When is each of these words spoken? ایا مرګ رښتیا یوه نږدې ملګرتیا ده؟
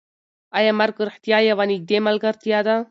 ایا 0.57 0.71
مرګ 0.79 0.95
رښتیا 1.07 1.37
یوه 1.49 1.65
نږدې 1.71 1.97
ملګرتیا 2.07 2.59
ده؟ 2.67 2.75